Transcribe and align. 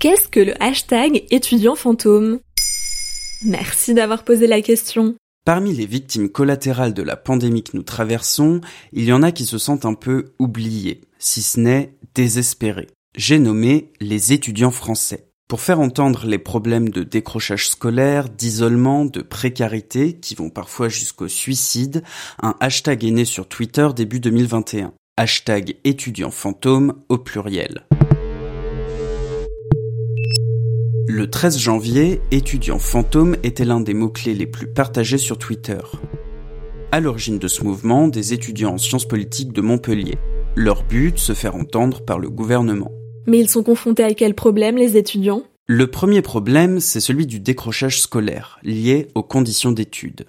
Qu'est-ce 0.00 0.28
que 0.28 0.38
le 0.38 0.62
hashtag 0.62 1.24
étudiant 1.32 1.74
fantôme? 1.74 2.38
Merci 3.44 3.94
d'avoir 3.94 4.22
posé 4.22 4.46
la 4.46 4.62
question. 4.62 5.16
Parmi 5.44 5.74
les 5.74 5.86
victimes 5.86 6.28
collatérales 6.28 6.94
de 6.94 7.02
la 7.02 7.16
pandémie 7.16 7.64
que 7.64 7.76
nous 7.76 7.82
traversons, 7.82 8.60
il 8.92 9.06
y 9.06 9.12
en 9.12 9.24
a 9.24 9.32
qui 9.32 9.44
se 9.44 9.58
sentent 9.58 9.86
un 9.86 9.94
peu 9.94 10.34
oubliés, 10.38 11.00
si 11.18 11.42
ce 11.42 11.58
n'est 11.58 11.96
désespérés. 12.14 12.86
J'ai 13.16 13.40
nommé 13.40 13.90
les 13.98 14.32
étudiants 14.32 14.70
français. 14.70 15.30
Pour 15.48 15.60
faire 15.60 15.80
entendre 15.80 16.26
les 16.26 16.38
problèmes 16.38 16.90
de 16.90 17.02
décrochage 17.02 17.68
scolaire, 17.68 18.28
d'isolement, 18.28 19.04
de 19.04 19.22
précarité, 19.22 20.12
qui 20.12 20.36
vont 20.36 20.50
parfois 20.50 20.88
jusqu'au 20.88 21.26
suicide, 21.26 22.04
un 22.40 22.54
hashtag 22.60 23.04
est 23.04 23.10
né 23.10 23.24
sur 23.24 23.48
Twitter 23.48 23.88
début 23.96 24.20
2021. 24.20 24.92
Hashtag 25.16 25.74
étudiant 25.82 26.30
fantôme 26.30 27.02
au 27.08 27.18
pluriel. 27.18 27.84
Le 31.10 31.30
13 31.30 31.58
janvier, 31.58 32.20
étudiant 32.30 32.78
fantôme 32.78 33.34
était 33.42 33.64
l'un 33.64 33.80
des 33.80 33.94
mots-clés 33.94 34.34
les 34.34 34.46
plus 34.46 34.66
partagés 34.66 35.16
sur 35.16 35.38
Twitter. 35.38 35.78
À 36.92 37.00
l'origine 37.00 37.38
de 37.38 37.48
ce 37.48 37.64
mouvement, 37.64 38.08
des 38.08 38.34
étudiants 38.34 38.74
en 38.74 38.78
sciences 38.78 39.08
politiques 39.08 39.54
de 39.54 39.62
Montpellier. 39.62 40.16
Leur 40.54 40.82
but, 40.82 41.18
se 41.18 41.32
faire 41.32 41.56
entendre 41.56 42.02
par 42.02 42.18
le 42.18 42.28
gouvernement. 42.28 42.92
Mais 43.26 43.38
ils 43.38 43.48
sont 43.48 43.62
confrontés 43.62 44.04
à 44.04 44.12
quel 44.12 44.34
problème, 44.34 44.76
les 44.76 44.98
étudiants? 44.98 45.44
Le 45.66 45.86
premier 45.86 46.20
problème, 46.20 46.78
c'est 46.78 47.00
celui 47.00 47.26
du 47.26 47.40
décrochage 47.40 48.02
scolaire, 48.02 48.58
lié 48.62 49.08
aux 49.14 49.22
conditions 49.22 49.72
d'études. 49.72 50.26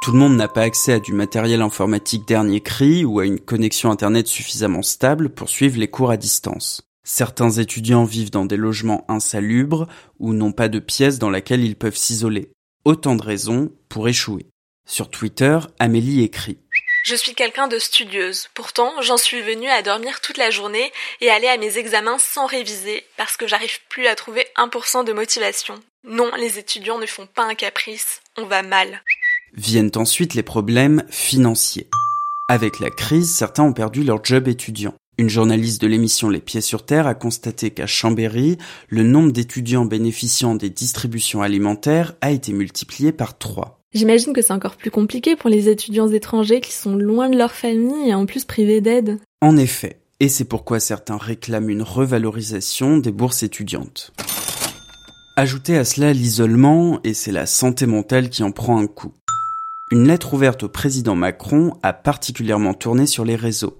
Tout 0.00 0.12
le 0.12 0.18
monde 0.18 0.36
n'a 0.36 0.48
pas 0.48 0.62
accès 0.62 0.94
à 0.94 0.98
du 0.98 1.12
matériel 1.12 1.60
informatique 1.60 2.26
dernier 2.26 2.62
cri 2.62 3.04
ou 3.04 3.20
à 3.20 3.26
une 3.26 3.38
connexion 3.38 3.90
Internet 3.90 4.28
suffisamment 4.28 4.82
stable 4.82 5.28
pour 5.28 5.50
suivre 5.50 5.78
les 5.78 5.88
cours 5.88 6.10
à 6.10 6.16
distance. 6.16 6.85
Certains 7.08 7.52
étudiants 7.52 8.02
vivent 8.02 8.32
dans 8.32 8.46
des 8.46 8.56
logements 8.56 9.04
insalubres 9.08 9.86
ou 10.18 10.32
n'ont 10.32 10.50
pas 10.50 10.68
de 10.68 10.80
pièce 10.80 11.20
dans 11.20 11.30
laquelle 11.30 11.62
ils 11.62 11.76
peuvent 11.76 11.96
s'isoler. 11.96 12.50
Autant 12.84 13.14
de 13.14 13.22
raisons 13.22 13.70
pour 13.88 14.08
échouer. 14.08 14.46
Sur 14.88 15.08
Twitter, 15.08 15.58
Amélie 15.78 16.22
écrit 16.22 16.58
je 17.04 17.14
suis 17.14 17.36
quelqu'un 17.36 17.68
de 17.68 17.78
studieuse. 17.78 18.48
Pourtant, 18.52 18.90
j'en 19.00 19.16
suis 19.16 19.40
venue 19.40 19.68
à 19.68 19.80
dormir 19.80 20.20
toute 20.20 20.38
la 20.38 20.50
journée 20.50 20.90
et 21.20 21.30
aller 21.30 21.46
à 21.46 21.56
mes 21.56 21.78
examens 21.78 22.18
sans 22.18 22.46
réviser 22.46 23.04
parce 23.16 23.36
que 23.36 23.46
j'arrive 23.46 23.78
plus 23.88 24.08
à 24.08 24.16
trouver 24.16 24.44
1% 24.56 25.04
de 25.04 25.12
motivation. 25.12 25.80
Non, 26.02 26.32
les 26.36 26.58
étudiants 26.58 26.98
ne 26.98 27.06
font 27.06 27.28
pas 27.28 27.44
un 27.44 27.54
caprice. 27.54 28.22
On 28.36 28.46
va 28.46 28.64
mal. 28.64 29.04
Viennent 29.52 29.92
ensuite 29.94 30.34
les 30.34 30.42
problèmes 30.42 31.04
financiers. 31.08 31.88
Avec 32.48 32.80
la 32.80 32.90
crise, 32.90 33.32
certains 33.32 33.62
ont 33.62 33.72
perdu 33.72 34.02
leur 34.02 34.24
job 34.24 34.48
étudiant. 34.48 34.96
Une 35.18 35.30
journaliste 35.30 35.80
de 35.80 35.86
l'émission 35.86 36.28
Les 36.28 36.40
Pieds 36.40 36.60
sur 36.60 36.84
Terre 36.84 37.06
a 37.06 37.14
constaté 37.14 37.70
qu'à 37.70 37.86
Chambéry, 37.86 38.58
le 38.90 39.02
nombre 39.02 39.32
d'étudiants 39.32 39.86
bénéficiant 39.86 40.54
des 40.54 40.68
distributions 40.68 41.40
alimentaires 41.40 42.14
a 42.20 42.32
été 42.32 42.52
multiplié 42.52 43.12
par 43.12 43.38
3. 43.38 43.80
J'imagine 43.94 44.34
que 44.34 44.42
c'est 44.42 44.52
encore 44.52 44.76
plus 44.76 44.90
compliqué 44.90 45.34
pour 45.34 45.48
les 45.48 45.70
étudiants 45.70 46.10
étrangers 46.10 46.60
qui 46.60 46.74
sont 46.74 46.96
loin 46.96 47.30
de 47.30 47.38
leur 47.38 47.52
famille 47.52 48.10
et 48.10 48.14
en 48.14 48.26
plus 48.26 48.44
privés 48.44 48.82
d'aide. 48.82 49.18
En 49.40 49.56
effet, 49.56 50.00
et 50.20 50.28
c'est 50.28 50.44
pourquoi 50.44 50.80
certains 50.80 51.16
réclament 51.16 51.70
une 51.70 51.82
revalorisation 51.82 52.98
des 52.98 53.12
bourses 53.12 53.42
étudiantes. 53.42 54.12
Ajoutez 55.36 55.78
à 55.78 55.86
cela 55.86 56.12
l'isolement, 56.12 57.00
et 57.04 57.14
c'est 57.14 57.32
la 57.32 57.46
santé 57.46 57.86
mentale 57.86 58.28
qui 58.28 58.42
en 58.42 58.52
prend 58.52 58.78
un 58.78 58.86
coup. 58.86 59.14
Une 59.90 60.08
lettre 60.08 60.34
ouverte 60.34 60.64
au 60.64 60.68
président 60.68 61.14
Macron 61.14 61.72
a 61.82 61.94
particulièrement 61.94 62.74
tourné 62.74 63.06
sur 63.06 63.24
les 63.24 63.36
réseaux. 63.36 63.78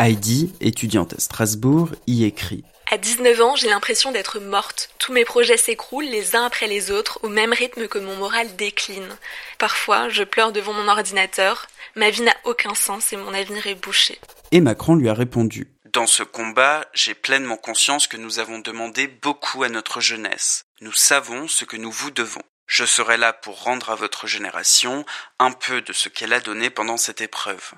Heidi, 0.00 0.54
étudiante 0.60 1.14
à 1.14 1.20
Strasbourg, 1.20 1.90
y 2.06 2.24
écrit 2.24 2.64
à 2.90 2.96
19 2.96 3.40
ans, 3.42 3.54
j'ai 3.54 3.68
l'impression 3.68 4.12
d'être 4.12 4.40
morte. 4.40 4.88
Tous 4.98 5.12
mes 5.12 5.26
projets 5.26 5.58
s'écroulent 5.58 6.06
les 6.06 6.34
uns 6.34 6.46
après 6.46 6.66
les 6.66 6.90
autres 6.90 7.18
au 7.22 7.28
même 7.28 7.52
rythme 7.52 7.86
que 7.86 7.98
mon 7.98 8.16
moral 8.16 8.56
décline. 8.56 9.14
Parfois, 9.58 10.08
je 10.08 10.24
pleure 10.24 10.52
devant 10.52 10.72
mon 10.72 10.88
ordinateur. 10.88 11.66
Ma 11.96 12.08
vie 12.08 12.22
n'a 12.22 12.34
aucun 12.44 12.74
sens 12.74 13.12
et 13.12 13.18
mon 13.18 13.34
avenir 13.34 13.66
est 13.66 13.74
bouché. 13.74 14.18
Et 14.52 14.62
Macron 14.62 14.94
lui 14.94 15.10
a 15.10 15.12
répondu. 15.12 15.68
Dans 15.92 16.06
ce 16.06 16.22
combat, 16.22 16.86
j'ai 16.94 17.12
pleinement 17.12 17.58
conscience 17.58 18.06
que 18.06 18.16
nous 18.16 18.38
avons 18.38 18.58
demandé 18.58 19.06
beaucoup 19.06 19.64
à 19.64 19.68
notre 19.68 20.00
jeunesse. 20.00 20.62
Nous 20.80 20.94
savons 20.94 21.46
ce 21.46 21.66
que 21.66 21.76
nous 21.76 21.92
vous 21.92 22.10
devons. 22.10 22.40
Je 22.66 22.86
serai 22.86 23.18
là 23.18 23.34
pour 23.34 23.64
rendre 23.64 23.90
à 23.90 23.96
votre 23.96 24.26
génération 24.26 25.04
un 25.38 25.52
peu 25.52 25.82
de 25.82 25.92
ce 25.92 26.08
qu'elle 26.08 26.32
a 26.32 26.40
donné 26.40 26.70
pendant 26.70 26.96
cette 26.96 27.20
épreuve. 27.20 27.72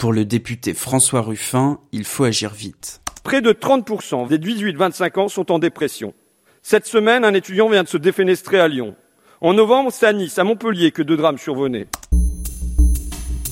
Pour 0.00 0.14
le 0.14 0.24
député 0.24 0.72
François 0.72 1.20
Ruffin, 1.20 1.78
il 1.92 2.04
faut 2.04 2.24
agir 2.24 2.54
vite. 2.54 3.02
Près 3.22 3.42
de 3.42 3.52
30% 3.52 4.28
des 4.28 4.38
18-25 4.38 5.20
ans 5.20 5.28
sont 5.28 5.52
en 5.52 5.58
dépression. 5.58 6.14
Cette 6.62 6.86
semaine, 6.86 7.22
un 7.22 7.34
étudiant 7.34 7.68
vient 7.68 7.82
de 7.82 7.88
se 7.88 7.98
défenestrer 7.98 8.58
à 8.58 8.66
Lyon. 8.66 8.94
En 9.42 9.52
novembre, 9.52 9.90
c'est 9.92 10.06
à 10.06 10.14
Nice, 10.14 10.38
à 10.38 10.44
Montpellier 10.44 10.90
que 10.90 11.02
deux 11.02 11.18
drames 11.18 11.36
survenaient. 11.36 11.86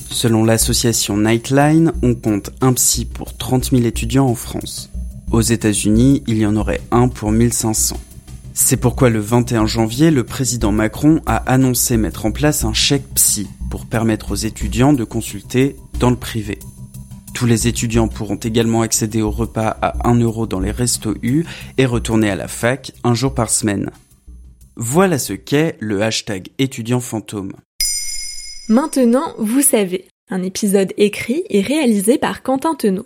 Selon 0.09 0.43
l'association 0.43 1.17
Nightline, 1.17 1.91
on 2.01 2.15
compte 2.15 2.49
un 2.61 2.73
psy 2.73 3.05
pour 3.05 3.37
30 3.37 3.65
000 3.65 3.83
étudiants 3.83 4.25
en 4.25 4.33
France. 4.33 4.89
Aux 5.31 5.41
États-Unis, 5.41 6.23
il 6.25 6.39
y 6.39 6.47
en 6.47 6.55
aurait 6.55 6.81
un 6.89 7.09
pour 7.09 7.31
1500. 7.31 7.95
C'est 8.61 8.77
pourquoi 8.77 9.09
le 9.09 9.19
21 9.19 9.65
janvier, 9.65 10.11
le 10.11 10.25
président 10.25 10.73
Macron 10.73 11.21
a 11.25 11.37
annoncé 11.51 11.95
mettre 11.95 12.25
en 12.25 12.31
place 12.31 12.65
un 12.65 12.73
chèque 12.73 13.07
psy 13.15 13.47
pour 13.71 13.85
permettre 13.85 14.33
aux 14.33 14.35
étudiants 14.35 14.91
de 14.91 15.05
consulter 15.05 15.77
dans 15.97 16.09
le 16.11 16.17
privé. 16.17 16.59
Tous 17.33 17.45
les 17.45 17.67
étudiants 17.67 18.09
pourront 18.09 18.35
également 18.35 18.81
accéder 18.81 19.21
au 19.21 19.31
repas 19.31 19.75
à 19.81 20.07
1 20.07 20.19
euro 20.19 20.45
dans 20.45 20.59
les 20.59 20.71
restos 20.71 21.15
U 21.23 21.45
et 21.77 21.85
retourner 21.85 22.29
à 22.29 22.35
la 22.35 22.49
fac 22.49 22.91
un 23.05 23.13
jour 23.13 23.33
par 23.33 23.49
semaine. 23.49 23.89
Voilà 24.75 25.17
ce 25.17 25.33
qu'est 25.33 25.77
le 25.79 26.03
hashtag 26.03 26.49
étudiant 26.59 26.99
fantôme. 26.99 27.53
Maintenant, 28.67 29.33
vous 29.39 29.61
savez, 29.61 30.05
un 30.29 30.43
épisode 30.43 30.93
écrit 30.97 31.43
et 31.49 31.61
réalisé 31.61 32.17
par 32.17 32.43
Quentin 32.43 32.75
Tenot. 32.75 33.05